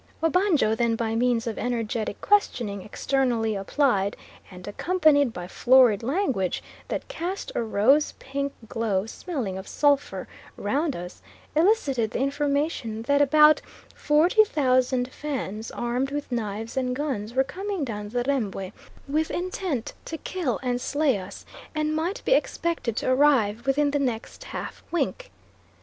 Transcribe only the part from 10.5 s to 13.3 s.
round us, elicited the information that